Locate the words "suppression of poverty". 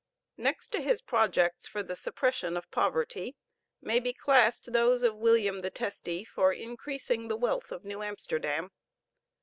1.95-3.35